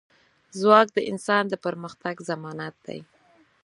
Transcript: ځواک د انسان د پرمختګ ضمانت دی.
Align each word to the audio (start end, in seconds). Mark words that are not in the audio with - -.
ځواک 0.59 0.87
د 0.93 0.99
انسان 1.11 1.43
د 1.49 1.53
پرمختګ 1.65 2.15
ضمانت 2.29 2.75
دی. 2.85 2.99